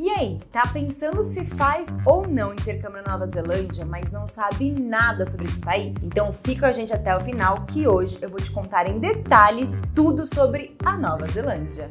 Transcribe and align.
E 0.00 0.08
aí, 0.10 0.38
tá 0.52 0.62
pensando 0.72 1.24
se 1.24 1.44
faz 1.44 1.98
ou 2.06 2.24
não 2.24 2.52
intercâmbio 2.52 3.02
na 3.02 3.14
Nova 3.14 3.26
Zelândia, 3.26 3.84
mas 3.84 4.12
não 4.12 4.28
sabe 4.28 4.70
nada 4.70 5.26
sobre 5.26 5.46
esse 5.46 5.58
país? 5.58 6.04
Então 6.04 6.32
fica 6.32 6.60
com 6.60 6.66
a 6.66 6.72
gente 6.72 6.92
até 6.92 7.16
o 7.16 7.18
final 7.18 7.64
que 7.64 7.88
hoje 7.88 8.16
eu 8.22 8.28
vou 8.28 8.40
te 8.40 8.48
contar 8.52 8.88
em 8.88 9.00
detalhes 9.00 9.72
tudo 9.96 10.24
sobre 10.24 10.76
a 10.84 10.96
Nova 10.96 11.26
Zelândia. 11.26 11.90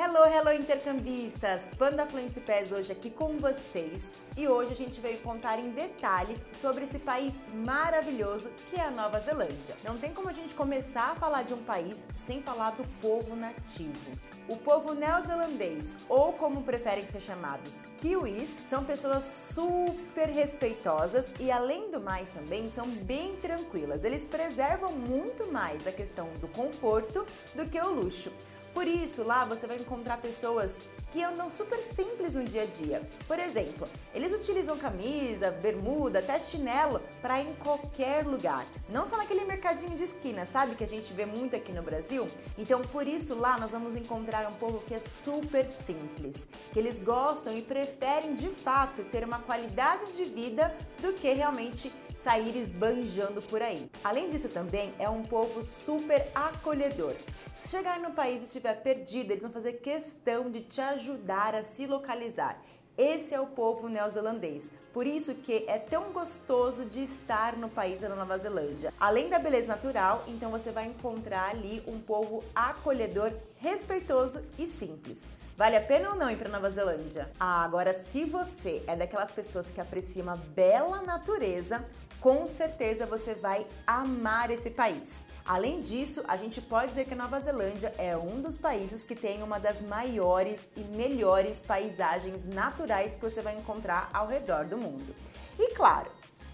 Hello, 0.00 0.24
hello 0.32 0.52
intercambistas! 0.52 1.72
Panda 1.76 2.06
Fluency 2.06 2.38
Pass 2.38 2.70
hoje 2.70 2.92
aqui 2.92 3.10
com 3.10 3.36
vocês 3.36 4.06
e 4.36 4.46
hoje 4.46 4.70
a 4.70 4.76
gente 4.76 5.00
veio 5.00 5.18
contar 5.18 5.58
em 5.58 5.70
detalhes 5.70 6.46
sobre 6.52 6.84
esse 6.84 7.00
país 7.00 7.34
maravilhoso 7.52 8.48
que 8.70 8.76
é 8.76 8.84
a 8.84 8.92
Nova 8.92 9.18
Zelândia. 9.18 9.74
Não 9.82 9.98
tem 9.98 10.14
como 10.14 10.28
a 10.28 10.32
gente 10.32 10.54
começar 10.54 11.10
a 11.10 11.14
falar 11.16 11.42
de 11.42 11.52
um 11.52 11.64
país 11.64 12.06
sem 12.16 12.40
falar 12.40 12.70
do 12.76 12.84
povo 13.02 13.34
nativo. 13.34 14.12
O 14.46 14.56
povo 14.56 14.94
neozelandês, 14.94 15.96
ou 16.08 16.32
como 16.32 16.62
preferem 16.62 17.04
ser 17.08 17.20
chamados, 17.20 17.80
kiwis, 17.96 18.50
são 18.66 18.84
pessoas 18.84 19.24
super 19.24 20.28
respeitosas 20.28 21.26
e 21.40 21.50
além 21.50 21.90
do 21.90 22.00
mais 22.00 22.30
também 22.30 22.68
são 22.68 22.86
bem 22.86 23.34
tranquilas. 23.38 24.04
Eles 24.04 24.22
preservam 24.22 24.92
muito 24.92 25.50
mais 25.52 25.88
a 25.88 25.92
questão 25.92 26.28
do 26.40 26.46
conforto 26.46 27.26
do 27.56 27.66
que 27.66 27.80
o 27.80 27.90
luxo. 27.90 28.32
Por 28.74 28.86
isso, 28.86 29.22
lá 29.24 29.44
você 29.44 29.66
vai 29.66 29.76
encontrar 29.76 30.18
pessoas 30.18 30.78
que 31.10 31.22
andam 31.22 31.48
super 31.48 31.78
simples 31.78 32.34
no 32.34 32.44
dia 32.44 32.62
a 32.62 32.66
dia. 32.66 33.02
Por 33.26 33.38
exemplo, 33.38 33.88
eles 34.14 34.32
utilizam 34.32 34.76
camisa, 34.76 35.50
bermuda, 35.50 36.18
até 36.18 36.38
chinelo 36.38 37.00
para 37.22 37.40
ir 37.40 37.48
em 37.48 37.54
qualquer 37.54 38.26
lugar. 38.26 38.66
Não 38.90 39.06
só 39.06 39.16
naquele 39.16 39.44
mercadinho 39.44 39.96
de 39.96 40.04
esquina, 40.04 40.46
sabe? 40.46 40.74
Que 40.74 40.84
a 40.84 40.88
gente 40.88 41.12
vê 41.12 41.24
muito 41.24 41.56
aqui 41.56 41.72
no 41.72 41.82
Brasil. 41.82 42.28
Então, 42.58 42.82
por 42.82 43.06
isso, 43.06 43.34
lá 43.34 43.58
nós 43.58 43.70
vamos 43.70 43.96
encontrar 43.96 44.48
um 44.48 44.54
povo 44.54 44.82
que 44.86 44.94
é 44.94 44.98
super 44.98 45.66
simples, 45.66 46.36
que 46.72 46.78
eles 46.78 47.00
gostam 47.00 47.56
e 47.56 47.62
preferem 47.62 48.34
de 48.34 48.48
fato 48.48 49.02
ter 49.04 49.24
uma 49.24 49.38
qualidade 49.38 50.12
de 50.12 50.24
vida 50.24 50.74
do 51.00 51.12
que 51.14 51.32
realmente 51.32 51.92
sair 52.18 52.56
esbanjando 52.56 53.40
por 53.40 53.62
aí. 53.62 53.88
Além 54.02 54.28
disso 54.28 54.48
também 54.48 54.92
é 54.98 55.08
um 55.08 55.22
povo 55.22 55.62
super 55.62 56.26
acolhedor. 56.34 57.14
Se 57.54 57.68
chegar 57.68 58.00
no 58.00 58.10
país 58.10 58.42
e 58.42 58.46
estiver 58.46 58.74
perdido, 58.82 59.30
eles 59.30 59.42
vão 59.42 59.52
fazer 59.52 59.74
questão 59.74 60.50
de 60.50 60.60
te 60.60 60.80
ajudar 60.80 61.54
a 61.54 61.62
se 61.62 61.86
localizar. 61.86 62.60
Esse 62.96 63.32
é 63.32 63.40
o 63.40 63.46
povo 63.46 63.88
neozelandês. 63.88 64.72
Por 64.92 65.06
isso 65.06 65.32
que 65.36 65.64
é 65.68 65.78
tão 65.78 66.10
gostoso 66.10 66.84
de 66.84 67.04
estar 67.04 67.56
no 67.56 67.68
país 67.68 68.00
da 68.00 68.08
Nova 68.08 68.36
Zelândia. 68.36 68.92
Além 68.98 69.28
da 69.28 69.38
beleza 69.38 69.68
natural, 69.68 70.24
então 70.26 70.50
você 70.50 70.72
vai 70.72 70.86
encontrar 70.86 71.50
ali 71.50 71.80
um 71.86 72.00
povo 72.00 72.42
acolhedor, 72.52 73.32
respeitoso 73.58 74.44
e 74.58 74.66
simples. 74.66 75.26
Vale 75.56 75.76
a 75.76 75.80
pena 75.80 76.10
ou 76.10 76.16
não 76.16 76.30
ir 76.30 76.36
para 76.36 76.48
Nova 76.48 76.70
Zelândia? 76.70 77.28
Ah, 77.38 77.64
agora 77.64 77.92
se 77.92 78.24
você 78.24 78.82
é 78.86 78.94
daquelas 78.94 79.32
pessoas 79.32 79.70
que 79.70 79.80
aprecia 79.80 80.22
uma 80.22 80.36
bela 80.36 81.02
natureza, 81.02 81.84
com 82.20 82.46
certeza 82.48 83.06
você 83.06 83.34
vai 83.34 83.66
amar 83.86 84.50
esse 84.50 84.70
país. 84.70 85.22
Além 85.44 85.80
disso, 85.80 86.22
a 86.28 86.36
gente 86.36 86.60
pode 86.60 86.88
dizer 86.88 87.06
que 87.06 87.14
a 87.14 87.16
Nova 87.16 87.40
Zelândia 87.40 87.94
é 87.96 88.16
um 88.16 88.40
dos 88.40 88.58
países 88.58 89.02
que 89.02 89.14
tem 89.14 89.42
uma 89.42 89.58
das 89.58 89.80
maiores 89.80 90.64
e 90.76 90.80
melhores 90.80 91.62
paisagens 91.62 92.44
naturais 92.44 93.14
que 93.14 93.22
você 93.22 93.40
vai 93.40 93.56
encontrar 93.56 94.10
ao 94.12 94.26
redor 94.26 94.66
do 94.66 94.76
mundo. 94.76 95.14
E 95.58 95.74
claro, 95.74 96.10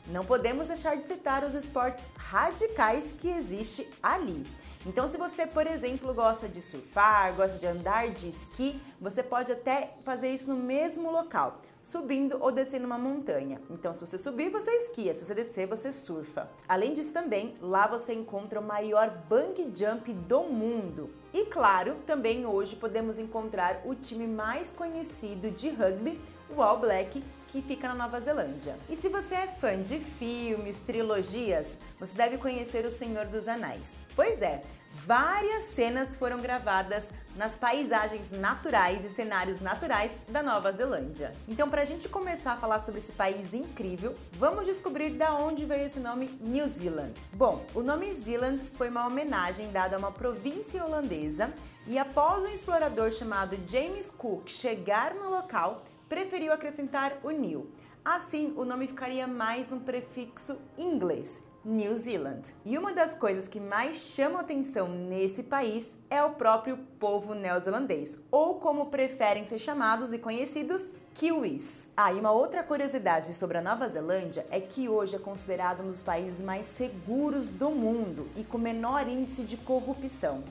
não 0.07 0.25
podemos 0.25 0.69
deixar 0.69 0.97
de 0.97 1.07
citar 1.07 1.43
os 1.43 1.55
esportes 1.55 2.07
radicais 2.17 3.13
que 3.19 3.29
existe 3.29 3.89
ali. 4.03 4.47
Então, 4.87 5.09
se 5.09 5.17
você, 5.17 5.47
por 5.47 5.67
exemplo, 5.67 6.13
gosta 6.13 6.47
de 6.47 6.61
surfar, 6.61 7.35
gosta 7.35 7.59
de 7.59 7.67
andar 7.67 8.09
de 8.11 8.29
esqui, 8.29 8.79
você 9.01 9.23
pode 9.23 9.51
até 9.51 9.95
fazer 10.05 10.29
isso 10.29 10.47
no 10.49 10.57
mesmo 10.57 11.11
local, 11.11 11.63
subindo 11.81 12.37
ou 12.39 12.53
descendo 12.53 12.85
uma 12.85 12.99
montanha. 12.99 13.59
Então, 13.71 13.95
se 13.95 14.01
você 14.01 14.19
subir, 14.19 14.51
você 14.51 14.71
esquia, 14.73 15.15
se 15.15 15.25
você 15.25 15.35
descer, 15.35 15.67
você 15.67 15.91
surfa. 15.91 16.51
Além 16.69 16.93
disso, 16.93 17.15
também 17.15 17.55
lá 17.63 17.87
você 17.87 18.13
encontra 18.13 18.61
o 18.61 18.63
maior 18.63 19.09
bungee 19.27 19.73
jump 19.75 20.13
do 20.13 20.43
mundo. 20.43 21.09
E 21.33 21.47
claro, 21.47 21.97
também 22.07 22.45
hoje 22.45 22.77
podemos 22.77 23.19
encontrar 23.19 23.81
o 23.87 23.95
time 23.95 24.27
mais 24.27 24.71
conhecido 24.71 25.51
de 25.51 25.71
rugby, 25.71 26.21
o 26.55 26.63
All 26.63 26.79
Black, 26.79 27.25
que 27.55 27.63
fica 27.63 27.87
na 27.87 27.95
Nova 27.95 28.21
Zelândia. 28.21 28.77
E 28.91 28.97
se 28.97 29.09
você 29.09 29.37
é 29.37 29.47
fã 29.47 29.81
de 29.81 30.01
filmes, 30.01 30.81
trilogias, 30.81 31.77
você 32.01 32.13
deve 32.13 32.37
conhecer 32.37 32.85
O 32.85 32.91
Senhor 32.91 33.27
dos 33.27 33.47
Anéis. 33.47 33.97
Pois 34.17 34.43
é, 34.43 34.61
várias 34.93 35.67
cenas 35.67 36.17
foram 36.17 36.41
gravadas 36.41 37.07
nas 37.37 37.53
paisagens 37.53 38.29
naturais 38.33 39.05
e 39.05 39.09
cenários 39.09 39.61
naturais 39.61 40.11
da 40.29 40.43
Nova 40.43 40.73
Zelândia. 40.73 41.33
Então, 41.47 41.71
para 41.71 41.83
a 41.83 41.85
gente 41.85 42.09
começar 42.09 42.55
a 42.55 42.57
falar 42.57 42.81
sobre 42.81 42.99
esse 42.99 43.13
país 43.13 43.55
incrível, 43.55 44.17
vamos 44.33 44.67
descobrir 44.67 45.11
da 45.11 45.33
onde 45.37 45.65
veio 45.65 45.87
esse 45.87 46.01
nome 46.01 46.27
New 46.41 46.67
Zealand. 46.69 47.15
Bom, 47.35 47.65
o 47.73 47.83
nome 47.83 48.13
Zealand 48.17 48.65
foi 48.77 48.89
uma 48.89 49.07
homenagem 49.07 49.71
dada 49.71 49.95
a 49.95 49.99
uma 50.01 50.11
província 50.11 50.85
holandesa 50.85 51.53
e 51.87 51.99
após 51.99 52.43
um 52.43 52.49
explorador 52.49 53.13
chamado 53.13 53.57
James 53.69 54.11
Cook 54.11 54.49
chegar 54.49 55.15
no 55.15 55.31
local, 55.31 55.85
preferiu 56.09 56.53
acrescentar 56.53 57.19
o 57.23 57.31
new. 57.31 57.71
Assim, 58.05 58.53
o 58.57 58.65
nome 58.65 58.87
ficaria 58.87 59.27
mais 59.27 59.69
no 59.69 59.81
prefixo 59.81 60.59
inglês, 60.77 61.41
New 61.65 61.97
Zealand. 61.97 62.55
E 62.65 62.77
uma 62.77 62.93
das 62.93 63.15
coisas 63.15 63.49
que 63.49 63.59
mais 63.59 63.97
chama 63.97 64.41
atenção 64.41 64.89
nesse 64.89 65.43
país 65.43 65.99
é 66.11 66.23
o 66.23 66.35
próprio 66.35 66.77
povo 67.01 67.35
neozelandês, 67.35 68.23
ou 68.31 68.57
como 68.57 68.87
preferem 68.87 69.47
ser 69.47 69.59
chamados 69.59 70.13
e 70.13 70.19
conhecidos, 70.19 70.91
Kiwis. 71.15 71.87
Ah, 71.97 72.13
e 72.13 72.21
uma 72.21 72.33
outra 72.33 72.63
curiosidade 72.63 73.33
sobre 73.35 73.57
a 73.57 73.63
Nova 73.63 73.89
Zelândia 73.89 74.47
é 74.51 74.61
que 74.61 74.89
hoje 74.89 75.17
é 75.17 75.19
considerado 75.19 75.83
um 75.83 75.91
dos 75.91 76.03
países 76.03 76.45
mais 76.45 76.67
seguros 76.67 77.51
do 77.51 77.71
mundo 77.71 78.29
e 78.37 78.45
com 78.45 78.59
menor 78.59 79.09
índice 79.09 79.45
de 79.45 79.57
corrupção. 79.57 80.43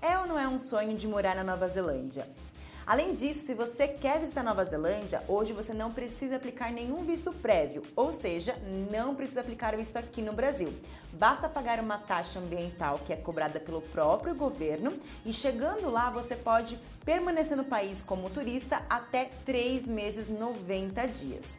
É 0.00 0.18
ou 0.18 0.26
não 0.26 0.38
é 0.38 0.48
um 0.48 0.58
sonho 0.58 0.96
de 0.96 1.06
morar 1.06 1.36
na 1.36 1.44
Nova 1.44 1.68
Zelândia? 1.68 2.26
Além 2.84 3.14
disso, 3.14 3.46
se 3.46 3.54
você 3.54 3.86
quer 3.86 4.18
visitar 4.18 4.42
Nova 4.42 4.64
Zelândia, 4.64 5.22
hoje 5.28 5.52
você 5.52 5.72
não 5.72 5.92
precisa 5.92 6.34
aplicar 6.34 6.72
nenhum 6.72 7.04
visto 7.04 7.32
prévio, 7.32 7.82
ou 7.94 8.12
seja, 8.12 8.56
não 8.90 9.14
precisa 9.14 9.40
aplicar 9.40 9.72
o 9.72 9.76
visto 9.76 9.96
aqui 9.96 10.20
no 10.20 10.32
Brasil. 10.32 10.72
Basta 11.12 11.48
pagar 11.48 11.78
uma 11.78 11.96
taxa 11.96 12.40
ambiental 12.40 12.98
que 13.04 13.12
é 13.12 13.16
cobrada 13.16 13.60
pelo 13.60 13.80
próprio 13.80 14.34
governo 14.34 14.92
e 15.24 15.32
chegando 15.32 15.88
lá 15.88 16.10
você 16.10 16.34
pode 16.34 16.76
permanecer 17.04 17.56
no 17.56 17.64
país 17.64 18.02
como 18.02 18.28
turista 18.28 18.82
até 18.90 19.30
3 19.44 19.86
meses 19.86 20.28
90 20.28 21.06
dias. 21.06 21.50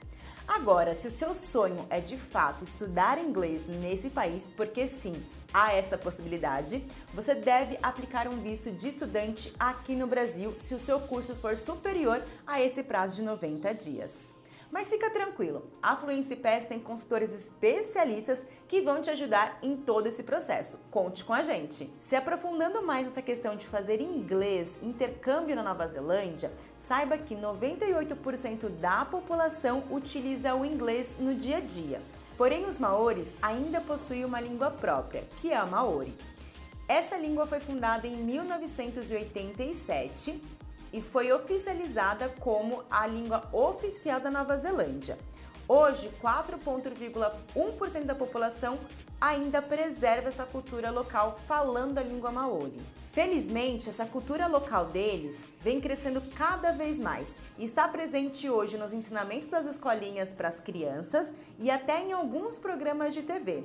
Agora, 0.46 0.94
se 0.94 1.08
o 1.08 1.12
seu 1.12 1.34
sonho 1.34 1.86
é 1.90 2.02
de 2.02 2.18
fato 2.18 2.66
estudar 2.66 3.18
inglês 3.18 3.62
nesse 3.66 4.10
país, 4.10 4.52
porque 4.58 4.90
sim, 4.90 5.24
há 5.54 5.74
essa 5.74 5.98
possibilidade, 5.98 6.84
você 7.14 7.36
deve 7.36 7.78
aplicar 7.82 8.28
um 8.28 8.40
visto 8.42 8.72
de 8.72 8.90
estudante 8.90 9.54
aqui 9.60 9.96
no 9.96 10.08
Brasil 10.08 10.56
se 10.58 10.74
o 10.74 10.80
seu 10.80 11.00
curso 11.00 11.36
for 11.36 11.58
superior 11.58 12.22
a 12.48 12.62
esse 12.62 12.84
prazo 12.84 13.16
de 13.16 13.22
90 13.22 13.74
dias. 13.74 14.34
Mas 14.74 14.90
fica 14.90 15.08
tranquilo, 15.12 15.70
a 15.84 15.96
Fluency 15.96 16.36
Pass 16.36 16.66
tem 16.66 16.80
consultores 16.80 17.32
especialistas 17.32 18.42
que 18.68 18.82
vão 18.82 19.04
te 19.04 19.12
ajudar 19.12 19.60
em 19.62 19.78
todo 19.78 20.08
esse 20.08 20.24
processo. 20.24 20.80
Conte 20.90 21.24
com 21.24 21.32
a 21.32 21.44
gente. 21.44 21.94
Se 22.00 22.16
aprofundando 22.16 22.82
mais 22.82 23.06
essa 23.06 23.22
questão 23.22 23.56
de 23.56 23.68
fazer 23.68 24.02
inglês, 24.02 24.74
intercâmbio 24.82 25.56
na 25.56 25.62
Nova 25.62 25.86
Zelândia, 25.86 26.52
saiba 26.80 27.20
que 27.20 27.36
98% 27.36 28.68
da 28.80 29.06
população 29.06 29.84
utiliza 29.92 30.56
o 30.56 30.66
inglês 30.66 31.18
no 31.20 31.36
dia 31.36 31.58
a 31.58 31.60
dia. 31.60 32.02
Porém, 32.38 32.66
os 32.66 32.80
maores 32.80 33.34
ainda 33.42 33.82
possuem 33.82 34.24
uma 34.26 34.42
língua 34.42 34.72
própria, 34.72 35.24
que 35.40 35.52
é 35.52 35.58
a 35.58 35.66
maori. 35.66 36.14
Essa 36.88 37.18
língua 37.18 37.48
foi 37.48 37.60
fundada 37.60 38.08
em 38.08 38.16
1987 38.18 40.42
e 40.92 41.02
foi 41.02 41.32
oficializada 41.32 42.30
como 42.40 42.84
a 42.90 43.06
língua 43.08 43.48
oficial 43.52 44.20
da 44.20 44.30
Nova 44.30 44.56
Zelândia. 44.58 45.18
Hoje, 45.68 46.12
4,1% 46.22 48.04
da 48.04 48.14
população 48.14 48.78
ainda 49.24 49.62
preserva 49.62 50.28
essa 50.28 50.44
cultura 50.44 50.92
local 50.92 51.40
falando 51.48 51.98
a 51.98 52.04
língua 52.04 52.30
maori. 52.30 52.78
Felizmente, 53.14 53.90
essa 53.90 54.06
cultura 54.06 54.48
local 54.48 54.88
deles 54.88 55.40
vem 55.62 55.80
crescendo 55.80 56.22
cada 56.36 56.74
vez 56.74 57.00
mais 57.00 57.38
e 57.58 57.64
está 57.64 57.88
presente 57.88 58.50
hoje 58.50 58.78
nos 58.78 58.92
ensinamentos 58.92 59.48
das 59.48 59.66
escolinhas 59.66 60.34
para 60.34 60.50
as 60.50 60.60
crianças 60.60 61.30
e 61.58 61.72
até 61.72 62.02
em 62.02 62.12
alguns 62.12 62.60
programas 62.60 63.14
de 63.14 63.22
TV. 63.22 63.64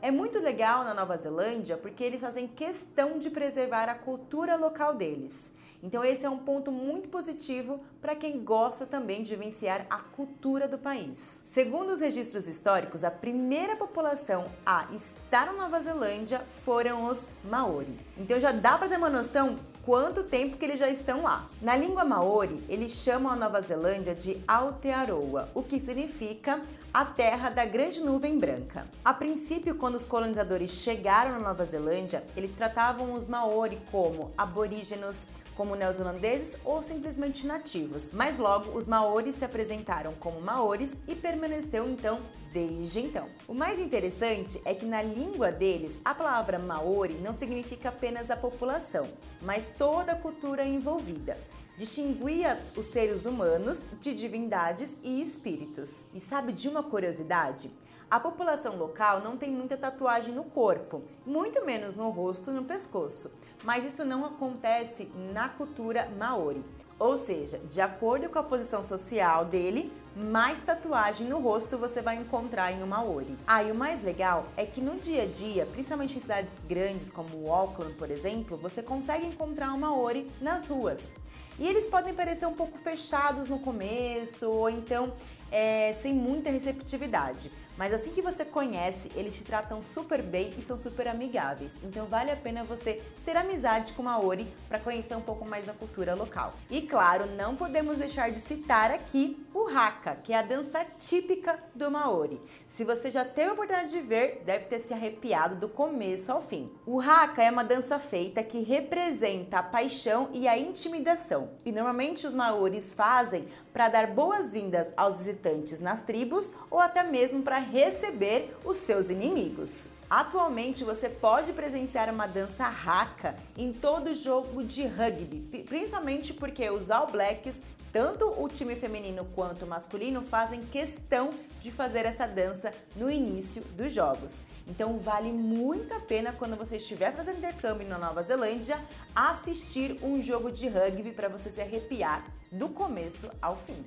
É 0.00 0.10
muito 0.10 0.38
legal 0.38 0.82
na 0.82 0.94
Nova 0.94 1.16
Zelândia 1.18 1.76
porque 1.76 2.02
eles 2.02 2.22
fazem 2.22 2.48
questão 2.48 3.18
de 3.18 3.28
preservar 3.28 3.90
a 3.90 3.94
cultura 3.94 4.56
local 4.56 4.94
deles. 4.94 5.50
Então, 5.86 6.02
esse 6.04 6.26
é 6.26 6.28
um 6.28 6.38
ponto 6.38 6.72
muito 6.72 7.08
positivo 7.08 7.78
para 8.02 8.16
quem 8.16 8.42
gosta 8.42 8.84
também 8.84 9.22
de 9.22 9.30
vivenciar 9.30 9.86
a 9.88 9.98
cultura 9.98 10.66
do 10.66 10.76
país. 10.76 11.38
Segundo 11.44 11.92
os 11.92 12.00
registros 12.00 12.48
históricos, 12.48 13.04
a 13.04 13.10
primeira 13.10 13.76
população 13.76 14.46
a 14.66 14.88
estar 14.92 15.46
na 15.46 15.52
Nova 15.52 15.78
Zelândia 15.78 16.44
foram 16.64 17.08
os 17.08 17.28
Maori. 17.44 17.96
Então, 18.18 18.40
já 18.40 18.50
dá 18.50 18.76
para 18.76 18.88
ter 18.88 18.96
uma 18.96 19.08
noção 19.08 19.60
quanto 19.86 20.24
tempo 20.24 20.56
que 20.56 20.64
eles 20.64 20.80
já 20.80 20.90
estão 20.90 21.22
lá. 21.22 21.48
Na 21.62 21.76
língua 21.76 22.04
maori, 22.04 22.60
eles 22.68 22.90
chamam 22.90 23.30
a 23.30 23.36
Nova 23.36 23.60
Zelândia 23.60 24.16
de 24.16 24.36
Aotearoa, 24.46 25.48
o 25.54 25.62
que 25.62 25.78
significa 25.78 26.60
a 26.92 27.04
terra 27.04 27.50
da 27.50 27.64
grande 27.64 28.00
nuvem 28.00 28.36
branca. 28.36 28.84
A 29.04 29.14
princípio, 29.14 29.76
quando 29.76 29.94
os 29.94 30.04
colonizadores 30.04 30.72
chegaram 30.72 31.32
na 31.32 31.38
Nova 31.38 31.64
Zelândia, 31.64 32.24
eles 32.36 32.50
tratavam 32.50 33.14
os 33.14 33.28
maori 33.28 33.78
como 33.92 34.32
aborígenos, 34.36 35.28
como 35.54 35.76
neozelandeses 35.76 36.58
ou 36.64 36.82
simplesmente 36.82 37.46
nativos. 37.46 38.10
Mas 38.12 38.38
logo 38.38 38.76
os 38.76 38.86
maoris 38.88 39.36
se 39.36 39.44
apresentaram 39.44 40.14
como 40.14 40.40
maoris 40.40 40.96
e 41.06 41.14
permaneceu 41.14 41.88
então 41.88 42.20
desde 42.52 43.00
então. 43.00 43.28
O 43.46 43.52
mais 43.52 43.78
interessante 43.78 44.60
é 44.64 44.74
que 44.74 44.86
na 44.86 45.02
língua 45.02 45.52
deles 45.52 45.94
a 46.02 46.14
palavra 46.14 46.58
maori 46.58 47.14
não 47.14 47.34
significa 47.34 47.90
apenas 47.90 48.30
a 48.30 48.36
população, 48.36 49.06
mas 49.42 49.72
toda 49.76 50.12
a 50.12 50.16
cultura 50.16 50.64
envolvida. 50.64 51.38
Distinguia 51.78 52.58
os 52.76 52.86
seres 52.86 53.26
humanos 53.26 53.82
de 54.00 54.14
divindades 54.14 54.96
e 55.02 55.20
espíritos. 55.22 56.06
E 56.14 56.20
sabe 56.20 56.52
de 56.52 56.68
uma 56.68 56.82
curiosidade? 56.82 57.70
A 58.08 58.20
população 58.20 58.76
local 58.76 59.20
não 59.20 59.36
tem 59.36 59.50
muita 59.50 59.76
tatuagem 59.76 60.32
no 60.32 60.44
corpo, 60.44 61.02
muito 61.26 61.66
menos 61.66 61.96
no 61.96 62.08
rosto 62.10 62.50
e 62.50 62.54
no 62.54 62.64
pescoço, 62.64 63.32
mas 63.64 63.84
isso 63.84 64.04
não 64.04 64.24
acontece 64.24 65.10
na 65.32 65.48
cultura 65.48 66.08
maori. 66.16 66.64
Ou 66.98 67.16
seja, 67.16 67.58
de 67.70 67.80
acordo 67.80 68.28
com 68.28 68.38
a 68.38 68.42
posição 68.42 68.82
social 68.82 69.44
dele, 69.44 69.92
mais 70.16 70.60
tatuagem 70.60 71.26
no 71.26 71.38
rosto 71.38 71.76
você 71.76 72.00
vai 72.00 72.16
encontrar 72.16 72.72
em 72.72 72.82
um 72.82 72.86
maori. 72.86 73.36
Ah, 73.46 73.62
e 73.62 73.70
o 73.70 73.74
mais 73.74 74.02
legal 74.02 74.46
é 74.56 74.64
que 74.64 74.80
no 74.80 74.98
dia 74.98 75.24
a 75.24 75.26
dia, 75.26 75.66
principalmente 75.66 76.16
em 76.16 76.20
cidades 76.20 76.54
grandes 76.66 77.10
como 77.10 77.52
Auckland, 77.52 77.92
por 77.94 78.10
exemplo, 78.10 78.56
você 78.56 78.82
consegue 78.82 79.26
encontrar 79.26 79.74
um 79.74 79.78
maori 79.78 80.30
nas 80.40 80.68
ruas. 80.68 81.10
E 81.58 81.66
eles 81.66 81.86
podem 81.86 82.14
parecer 82.14 82.46
um 82.46 82.54
pouco 82.54 82.78
fechados 82.78 83.48
no 83.48 83.58
começo, 83.58 84.48
ou 84.48 84.70
então 84.70 85.12
é, 85.50 85.92
sem 85.92 86.14
muita 86.14 86.50
receptividade. 86.50 87.50
Mas 87.76 87.92
assim 87.92 88.10
que 88.10 88.22
você 88.22 88.44
conhece, 88.44 89.10
eles 89.14 89.36
te 89.36 89.44
tratam 89.44 89.82
super 89.82 90.22
bem 90.22 90.52
e 90.56 90.62
são 90.62 90.76
super 90.76 91.08
amigáveis. 91.08 91.78
Então 91.82 92.06
vale 92.06 92.30
a 92.30 92.36
pena 92.36 92.64
você 92.64 93.02
ter 93.24 93.36
amizade 93.36 93.92
com 93.92 94.02
Maori 94.02 94.46
para 94.68 94.78
conhecer 94.78 95.14
um 95.14 95.20
pouco 95.20 95.46
mais 95.46 95.66
da 95.66 95.72
cultura 95.72 96.14
local. 96.14 96.54
E 96.70 96.82
claro, 96.82 97.26
não 97.36 97.54
podemos 97.54 97.98
deixar 97.98 98.30
de 98.30 98.40
citar 98.40 98.90
aqui 98.90 99.46
o 99.52 99.68
Haka, 99.68 100.16
que 100.16 100.32
é 100.32 100.38
a 100.38 100.42
dança 100.42 100.84
típica 100.98 101.58
do 101.74 101.90
Maori. 101.90 102.40
Se 102.66 102.84
você 102.84 103.10
já 103.10 103.24
teve 103.24 103.50
a 103.50 103.52
oportunidade 103.52 103.90
de 103.90 104.00
ver, 104.00 104.42
deve 104.44 104.66
ter 104.66 104.80
se 104.80 104.94
arrepiado 104.94 105.56
do 105.56 105.68
começo 105.68 106.32
ao 106.32 106.40
fim. 106.40 106.70
O 106.86 107.00
Haka 107.00 107.42
é 107.42 107.50
uma 107.50 107.64
dança 107.64 107.98
feita 107.98 108.42
que 108.42 108.62
representa 108.62 109.58
a 109.58 109.62
paixão 109.62 110.30
e 110.32 110.48
a 110.48 110.58
intimidação. 110.58 111.50
E 111.64 111.72
normalmente 111.72 112.26
os 112.26 112.34
Maoris 112.34 112.94
fazem 112.94 113.48
para 113.72 113.88
dar 113.88 114.06
boas-vindas 114.08 114.88
aos 114.96 115.18
visitantes 115.18 115.80
nas 115.80 116.00
tribos 116.00 116.52
ou 116.70 116.80
até 116.80 117.02
mesmo 117.02 117.42
para 117.42 117.65
receber 117.70 118.56
os 118.64 118.78
seus 118.78 119.10
inimigos. 119.10 119.90
Atualmente 120.08 120.84
você 120.84 121.08
pode 121.08 121.52
presenciar 121.52 122.08
uma 122.12 122.26
dança 122.26 122.64
raca 122.64 123.34
em 123.56 123.72
todo 123.72 124.14
jogo 124.14 124.62
de 124.62 124.86
rugby, 124.86 125.64
principalmente 125.64 126.32
porque 126.32 126.70
os 126.70 126.92
All 126.92 127.08
Blacks, 127.08 127.60
tanto 127.92 128.26
o 128.40 128.48
time 128.48 128.76
feminino 128.76 129.26
quanto 129.34 129.64
o 129.64 129.68
masculino, 129.68 130.22
fazem 130.22 130.64
questão 130.66 131.30
de 131.60 131.72
fazer 131.72 132.06
essa 132.06 132.26
dança 132.26 132.72
no 132.94 133.10
início 133.10 133.62
dos 133.76 133.92
jogos. 133.92 134.36
Então 134.68 134.98
vale 134.98 135.32
muito 135.32 135.92
a 135.92 136.00
pena 136.00 136.32
quando 136.32 136.56
você 136.56 136.76
estiver 136.76 137.12
fazendo 137.12 137.38
intercâmbio 137.38 137.88
na 137.88 137.98
Nova 137.98 138.22
Zelândia 138.22 138.78
assistir 139.14 139.98
um 140.02 140.22
jogo 140.22 140.52
de 140.52 140.68
rugby 140.68 141.10
para 141.10 141.28
você 141.28 141.50
se 141.50 141.60
arrepiar 141.60 142.24
do 142.52 142.68
começo 142.68 143.28
ao 143.42 143.56
fim. 143.56 143.84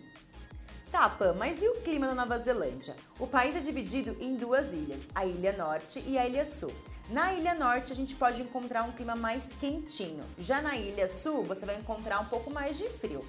Tá, 0.91 1.07
Pam, 1.07 1.33
mas 1.33 1.62
e 1.62 1.69
o 1.69 1.75
clima 1.81 2.07
da 2.07 2.15
Nova 2.15 2.39
Zelândia? 2.39 2.95
O 3.19 3.27
país 3.27 3.56
é 3.56 3.59
dividido 3.59 4.18
em 4.19 4.36
duas 4.36 4.74
ilhas, 4.74 5.07
a 5.13 5.24
Ilha 5.24 5.53
Norte 5.53 6.03
e 6.07 6.18
a 6.18 6.27
Ilha 6.27 6.47
Sul. 6.47 6.74
Na 7.09 7.31
Ilha 7.31 7.53
Norte 7.53 7.94
a 7.94 7.95
gente 7.95 8.15
pode 8.15 8.41
encontrar 8.41 8.81
um 8.83 8.91
clima 8.91 9.15
mais 9.15 9.53
quentinho, 9.53 10.24
já 10.39 10.63
na 10.63 10.75
Ilha 10.75 11.07
Sul 11.07 11.44
você 11.44 11.63
vai 11.63 11.75
encontrar 11.75 12.19
um 12.19 12.25
pouco 12.25 12.50
mais 12.50 12.75
de 12.75 12.89
frio. 12.89 13.24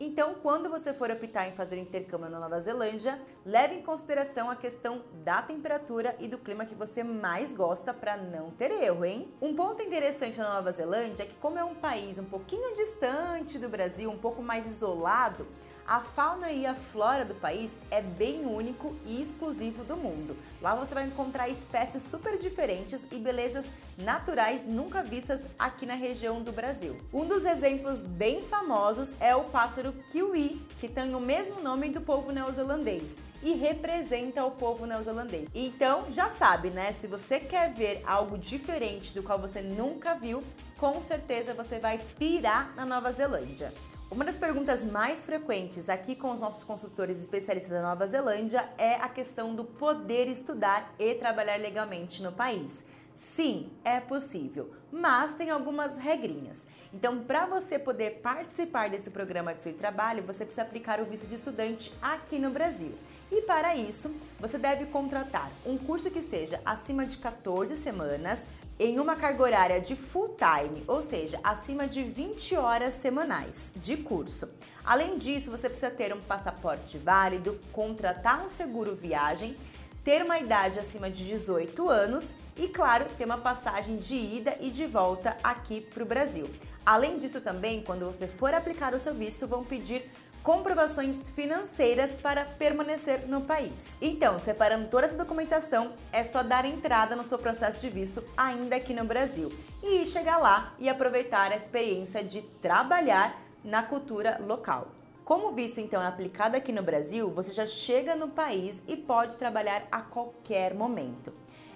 Então, 0.00 0.34
quando 0.42 0.68
você 0.68 0.92
for 0.92 1.08
optar 1.08 1.46
em 1.46 1.52
fazer 1.52 1.78
intercâmbio 1.78 2.28
na 2.28 2.40
Nova 2.40 2.60
Zelândia, 2.60 3.16
leve 3.46 3.76
em 3.76 3.82
consideração 3.82 4.50
a 4.50 4.56
questão 4.56 5.02
da 5.22 5.40
temperatura 5.40 6.16
e 6.18 6.26
do 6.26 6.36
clima 6.36 6.66
que 6.66 6.74
você 6.74 7.04
mais 7.04 7.54
gosta 7.54 7.94
para 7.94 8.16
não 8.16 8.50
ter 8.50 8.72
erro, 8.72 9.04
hein? 9.04 9.32
Um 9.40 9.54
ponto 9.54 9.80
interessante 9.80 10.36
na 10.38 10.54
Nova 10.54 10.72
Zelândia 10.72 11.22
é 11.22 11.26
que 11.26 11.34
como 11.34 11.60
é 11.60 11.64
um 11.64 11.76
país 11.76 12.18
um 12.18 12.24
pouquinho 12.24 12.74
distante 12.74 13.56
do 13.56 13.68
Brasil, 13.68 14.10
um 14.10 14.18
pouco 14.18 14.42
mais 14.42 14.66
isolado, 14.66 15.46
a 15.86 16.00
fauna 16.00 16.50
e 16.50 16.64
a 16.64 16.74
flora 16.74 17.24
do 17.24 17.34
país 17.34 17.76
é 17.90 18.00
bem 18.00 18.46
único 18.46 18.96
e 19.04 19.20
exclusivo 19.20 19.84
do 19.84 19.96
mundo. 19.96 20.36
Lá 20.60 20.74
você 20.74 20.94
vai 20.94 21.04
encontrar 21.04 21.48
espécies 21.48 22.04
super 22.04 22.38
diferentes 22.38 23.06
e 23.12 23.16
belezas 23.16 23.68
naturais 23.98 24.64
nunca 24.64 25.02
vistas 25.02 25.40
aqui 25.58 25.84
na 25.84 25.94
região 25.94 26.42
do 26.42 26.52
Brasil. 26.52 26.96
Um 27.12 27.26
dos 27.26 27.44
exemplos 27.44 28.00
bem 28.00 28.42
famosos 28.42 29.12
é 29.20 29.36
o 29.36 29.44
pássaro 29.44 29.92
kiwi, 30.10 30.60
que 30.80 30.88
tem 30.88 31.14
o 31.14 31.20
mesmo 31.20 31.60
nome 31.60 31.90
do 31.90 32.00
povo 32.00 32.32
neozelandês 32.32 33.18
e 33.42 33.52
representa 33.52 34.44
o 34.44 34.50
povo 34.50 34.86
neozelandês. 34.86 35.48
Então, 35.54 36.10
já 36.10 36.30
sabe, 36.30 36.70
né? 36.70 36.92
Se 36.92 37.06
você 37.06 37.38
quer 37.38 37.72
ver 37.72 38.02
algo 38.06 38.38
diferente 38.38 39.12
do 39.12 39.22
qual 39.22 39.38
você 39.38 39.60
nunca 39.60 40.14
viu, 40.14 40.42
com 40.78 41.00
certeza 41.02 41.52
você 41.52 41.78
vai 41.78 41.98
pirar 42.18 42.74
na 42.74 42.86
Nova 42.86 43.12
Zelândia. 43.12 43.72
Uma 44.14 44.24
das 44.24 44.36
perguntas 44.36 44.84
mais 44.84 45.26
frequentes 45.26 45.88
aqui 45.88 46.14
com 46.14 46.30
os 46.32 46.40
nossos 46.40 46.62
consultores 46.62 47.20
especialistas 47.20 47.72
da 47.72 47.82
Nova 47.82 48.06
Zelândia 48.06 48.64
é 48.78 48.94
a 48.94 49.08
questão 49.08 49.56
do 49.56 49.64
poder 49.64 50.28
estudar 50.28 50.94
e 51.00 51.16
trabalhar 51.16 51.56
legalmente 51.56 52.22
no 52.22 52.30
país. 52.30 52.84
Sim, 53.12 53.72
é 53.84 53.98
possível, 53.98 54.70
mas 54.92 55.34
tem 55.34 55.50
algumas 55.50 55.98
regrinhas. 55.98 56.64
Então, 56.92 57.24
para 57.24 57.44
você 57.46 57.76
poder 57.76 58.20
participar 58.20 58.88
desse 58.88 59.10
programa 59.10 59.52
de 59.52 59.62
seu 59.62 59.74
trabalho, 59.74 60.22
você 60.22 60.44
precisa 60.44 60.62
aplicar 60.62 61.00
o 61.00 61.04
visto 61.04 61.26
de 61.26 61.34
estudante 61.34 61.92
aqui 62.00 62.38
no 62.38 62.50
Brasil. 62.50 62.92
E 63.32 63.42
para 63.42 63.74
isso, 63.74 64.14
você 64.38 64.56
deve 64.56 64.86
contratar 64.86 65.50
um 65.66 65.76
curso 65.76 66.08
que 66.08 66.22
seja 66.22 66.60
acima 66.64 67.04
de 67.04 67.16
14 67.16 67.76
semanas, 67.76 68.46
em 68.78 68.98
uma 68.98 69.14
carga 69.14 69.42
horária 69.42 69.80
de 69.80 69.94
full 69.94 70.36
time, 70.36 70.82
ou 70.86 71.00
seja, 71.00 71.38
acima 71.44 71.86
de 71.86 72.02
20 72.02 72.56
horas 72.56 72.94
semanais 72.94 73.70
de 73.76 73.96
curso. 73.96 74.48
Além 74.84 75.16
disso, 75.16 75.50
você 75.50 75.68
precisa 75.68 75.90
ter 75.90 76.12
um 76.12 76.20
passaporte 76.20 76.98
válido, 76.98 77.58
contratar 77.72 78.44
um 78.44 78.48
seguro 78.48 78.94
viagem, 78.94 79.56
ter 80.04 80.22
uma 80.22 80.38
idade 80.38 80.78
acima 80.78 81.08
de 81.08 81.24
18 81.24 81.88
anos 81.88 82.34
e, 82.56 82.68
claro, 82.68 83.06
ter 83.16 83.24
uma 83.24 83.38
passagem 83.38 83.96
de 83.96 84.14
ida 84.14 84.56
e 84.60 84.70
de 84.70 84.86
volta 84.86 85.36
aqui 85.42 85.80
para 85.80 86.02
o 86.02 86.06
Brasil. 86.06 86.46
Além 86.84 87.18
disso, 87.18 87.40
também, 87.40 87.82
quando 87.82 88.04
você 88.04 88.26
for 88.26 88.52
aplicar 88.52 88.92
o 88.92 89.00
seu 89.00 89.14
visto, 89.14 89.46
vão 89.46 89.64
pedir 89.64 90.04
comprovações 90.44 91.30
financeiras 91.30 92.12
para 92.20 92.44
permanecer 92.44 93.26
no 93.26 93.40
país. 93.40 93.96
Então, 94.00 94.38
separando 94.38 94.88
toda 94.88 95.06
essa 95.06 95.16
documentação, 95.16 95.92
é 96.12 96.22
só 96.22 96.42
dar 96.42 96.66
entrada 96.66 97.16
no 97.16 97.26
seu 97.26 97.38
processo 97.38 97.80
de 97.80 97.88
visto 97.88 98.22
ainda 98.36 98.76
aqui 98.76 98.92
no 98.92 99.06
Brasil 99.06 99.50
e 99.82 100.04
chegar 100.04 100.36
lá 100.36 100.74
e 100.78 100.86
aproveitar 100.86 101.50
a 101.50 101.56
experiência 101.56 102.22
de 102.22 102.42
trabalhar 102.42 103.42
na 103.64 103.82
cultura 103.82 104.38
local. 104.46 104.88
Como 105.24 105.48
o 105.48 105.54
visto 105.54 105.80
então 105.80 106.02
é 106.02 106.06
aplicado 106.06 106.54
aqui 106.54 106.70
no 106.70 106.82
Brasil, 106.82 107.30
você 107.30 107.50
já 107.50 107.64
chega 107.64 108.14
no 108.14 108.28
país 108.28 108.82
e 108.86 108.94
pode 108.94 109.38
trabalhar 109.38 109.88
a 109.90 110.02
qualquer 110.02 110.74
momento. 110.74 111.32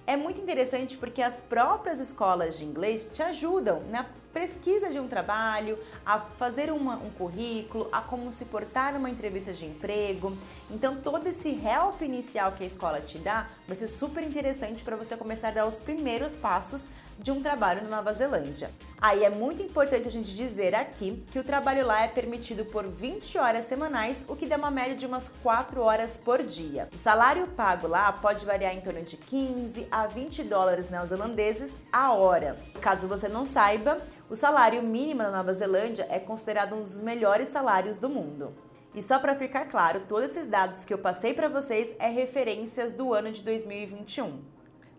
É 0.08 0.16
muito 0.16 0.40
interessante 0.40 0.96
porque 0.96 1.20
as 1.20 1.38
próprias 1.38 2.00
escolas 2.00 2.56
de 2.56 2.64
inglês 2.64 3.14
te 3.14 3.22
ajudam 3.22 3.82
na 3.90 4.06
pesquisa 4.32 4.88
de 4.88 4.98
um 4.98 5.06
trabalho, 5.06 5.78
a 6.06 6.18
fazer 6.18 6.72
uma, 6.72 6.94
um 6.96 7.10
currículo, 7.10 7.90
a 7.92 8.00
como 8.00 8.32
se 8.32 8.46
portar 8.46 8.94
numa 8.94 9.10
entrevista 9.10 9.52
de 9.52 9.66
emprego. 9.66 10.34
Então, 10.70 10.96
todo 10.96 11.26
esse 11.26 11.50
help 11.50 12.00
inicial 12.00 12.52
que 12.52 12.62
a 12.62 12.66
escola 12.66 13.02
te 13.02 13.18
dá 13.18 13.50
vai 13.66 13.76
ser 13.76 13.86
super 13.86 14.24
interessante 14.24 14.82
para 14.82 14.96
você 14.96 15.14
começar 15.14 15.48
a 15.48 15.50
dar 15.50 15.66
os 15.66 15.78
primeiros 15.78 16.34
passos 16.34 16.86
de 17.18 17.30
um 17.30 17.42
trabalho 17.42 17.82
na 17.82 17.96
Nova 17.96 18.12
Zelândia. 18.12 18.70
Aí 19.00 19.24
é 19.24 19.30
muito 19.30 19.62
importante 19.62 20.08
a 20.08 20.10
gente 20.10 20.34
dizer 20.34 20.74
aqui 20.74 21.24
que 21.30 21.38
o 21.38 21.44
trabalho 21.44 21.86
lá 21.86 22.02
é 22.02 22.08
permitido 22.08 22.64
por 22.64 22.86
20 22.86 23.38
horas 23.38 23.64
semanais, 23.64 24.24
o 24.28 24.34
que 24.34 24.46
dá 24.46 24.56
uma 24.56 24.70
média 24.70 24.96
de 24.96 25.06
umas 25.06 25.28
4 25.42 25.80
horas 25.80 26.16
por 26.16 26.42
dia. 26.42 26.88
O 26.94 26.98
salário 26.98 27.46
pago 27.48 27.86
lá 27.86 28.10
pode 28.12 28.44
variar 28.44 28.74
em 28.74 28.80
torno 28.80 29.02
de 29.02 29.16
15 29.16 29.86
a 29.90 30.06
20 30.06 30.44
dólares 30.44 30.88
neozelandeses 30.88 31.76
a 31.92 32.12
hora. 32.12 32.56
Caso 32.80 33.06
você 33.06 33.28
não 33.28 33.44
saiba, 33.44 34.00
o 34.30 34.36
salário 34.36 34.82
mínimo 34.82 35.22
na 35.22 35.30
Nova 35.30 35.54
Zelândia 35.54 36.06
é 36.10 36.18
considerado 36.18 36.74
um 36.74 36.82
dos 36.82 37.00
melhores 37.00 37.48
salários 37.48 37.98
do 37.98 38.08
mundo. 38.08 38.52
E 38.94 39.02
só 39.02 39.18
para 39.18 39.36
ficar 39.36 39.66
claro, 39.66 40.00
todos 40.08 40.30
esses 40.30 40.46
dados 40.46 40.84
que 40.84 40.92
eu 40.92 40.98
passei 40.98 41.32
para 41.32 41.48
vocês 41.48 41.94
é 41.98 42.08
referências 42.08 42.92
do 42.92 43.14
ano 43.14 43.30
de 43.30 43.42
2021. 43.42 44.57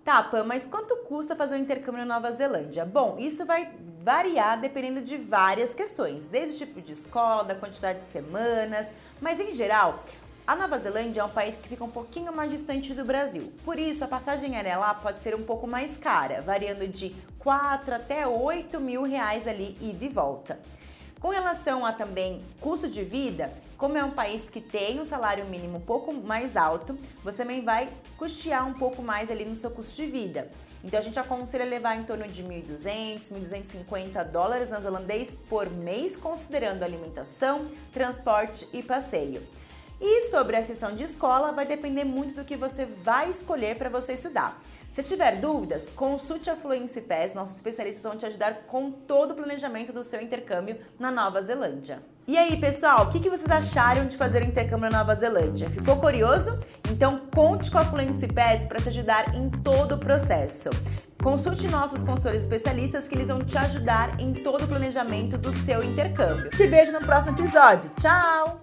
Tá, 0.09 0.23
Pam, 0.23 0.43
mas 0.43 0.65
quanto 0.65 0.97
custa 1.03 1.35
fazer 1.35 1.55
um 1.55 1.59
intercâmbio 1.59 2.03
na 2.03 2.15
Nova 2.15 2.31
Zelândia? 2.31 2.83
Bom, 2.83 3.17
isso 3.19 3.45
vai 3.45 3.69
variar 4.03 4.59
dependendo 4.59 5.01
de 5.01 5.17
várias 5.17 5.75
questões, 5.75 6.25
desde 6.25 6.55
o 6.55 6.65
tipo 6.65 6.81
de 6.81 6.93
escola, 6.93 7.43
da 7.43 7.53
quantidade 7.53 7.99
de 7.99 8.05
semanas, 8.05 8.89
mas 9.21 9.39
em 9.39 9.53
geral, 9.53 10.03
a 10.47 10.55
Nova 10.55 10.79
Zelândia 10.79 11.21
é 11.21 11.23
um 11.23 11.29
país 11.29 11.55
que 11.57 11.69
fica 11.69 11.83
um 11.83 11.91
pouquinho 11.91 12.33
mais 12.33 12.49
distante 12.49 12.91
do 12.95 13.05
Brasil. 13.05 13.53
Por 13.63 13.77
isso, 13.77 14.03
a 14.03 14.07
passagem 14.07 14.55
aérea 14.55 14.79
lá 14.79 14.95
pode 14.95 15.21
ser 15.21 15.35
um 15.35 15.43
pouco 15.43 15.67
mais 15.67 15.95
cara, 15.95 16.41
variando 16.41 16.87
de 16.87 17.15
4 17.37 17.93
até 17.93 18.25
8 18.25 18.79
mil 18.79 19.03
reais 19.03 19.47
ali 19.47 19.77
e 19.79 19.93
de 19.93 20.09
volta. 20.09 20.57
Com 21.19 21.29
relação 21.29 21.85
a 21.85 21.91
também 21.91 22.41
custo 22.61 22.87
de 22.87 23.03
vida, 23.03 23.51
como 23.77 23.97
é 23.97 24.03
um 24.03 24.11
país 24.11 24.49
que 24.49 24.61
tem 24.61 25.01
um 25.01 25.05
salário 25.05 25.45
mínimo 25.45 25.77
um 25.77 25.81
pouco 25.81 26.13
mais 26.13 26.55
alto, 26.55 26.97
você 27.21 27.39
também 27.39 27.63
vai 27.63 27.89
custear 28.17 28.65
um 28.65 28.73
pouco 28.73 29.01
mais 29.01 29.29
ali 29.29 29.43
no 29.43 29.57
seu 29.57 29.69
custo 29.69 29.95
de 29.97 30.05
vida. 30.05 30.49
Então 30.81 30.97
a 30.97 31.03
gente 31.03 31.19
aconselha 31.19 31.65
levar 31.65 31.97
em 31.97 32.03
torno 32.03 32.25
de 32.25 32.41
1.200, 32.41 33.31
1.250 33.33 34.23
dólares 34.31 34.69
neozelandês 34.69 35.35
por 35.35 35.69
mês, 35.69 36.15
considerando 36.15 36.83
alimentação, 36.83 37.67
transporte 37.91 38.65
e 38.71 38.81
passeio. 38.81 39.45
E 40.01 40.29
sobre 40.29 40.55
a 40.55 40.63
questão 40.63 40.95
de 40.95 41.03
escola, 41.03 41.51
vai 41.51 41.65
depender 41.65 42.05
muito 42.05 42.35
do 42.35 42.45
que 42.45 42.55
você 42.55 42.85
vai 42.85 43.29
escolher 43.29 43.77
para 43.77 43.89
você 43.89 44.13
estudar. 44.13 44.61
Se 44.91 45.03
tiver 45.03 45.37
dúvidas, 45.37 45.87
consulte 45.87 46.49
a 46.49 46.55
Fluency 46.55 47.01
Pass, 47.01 47.33
nossos 47.33 47.57
especialistas 47.57 48.01
vão 48.01 48.17
te 48.17 48.25
ajudar 48.25 48.63
com 48.67 48.89
todo 48.89 49.31
o 49.31 49.35
planejamento 49.35 49.93
do 49.93 50.03
seu 50.03 50.19
intercâmbio 50.21 50.77
na 50.97 51.11
Nova 51.11 51.41
Zelândia. 51.41 52.01
E 52.27 52.37
aí, 52.37 52.57
pessoal, 52.57 53.05
o 53.05 53.11
que 53.11 53.29
vocês 53.29 53.49
acharam 53.49 54.07
de 54.07 54.17
fazer 54.17 54.41
o 54.41 54.45
intercâmbio 54.45 54.89
na 54.89 54.99
Nova 54.99 55.13
Zelândia? 55.15 55.69
Ficou 55.69 55.97
curioso? 55.97 56.57
Então 56.89 57.19
conte 57.33 57.69
com 57.69 57.77
a 57.77 57.85
Fluency 57.85 58.27
Pass 58.27 58.65
para 58.65 58.81
te 58.81 58.89
ajudar 58.89 59.35
em 59.35 59.49
todo 59.49 59.95
o 59.95 59.97
processo. 59.97 60.69
Consulte 61.21 61.67
nossos 61.67 62.01
consultores 62.01 62.43
especialistas 62.43 63.07
que 63.07 63.15
eles 63.15 63.27
vão 63.27 63.43
te 63.43 63.57
ajudar 63.57 64.19
em 64.19 64.33
todo 64.33 64.63
o 64.63 64.67
planejamento 64.67 65.37
do 65.37 65.53
seu 65.53 65.83
intercâmbio. 65.83 66.49
Te 66.49 66.65
vejo 66.65 66.93
no 66.93 66.99
próximo 66.99 67.37
episódio. 67.37 67.91
Tchau! 67.97 68.57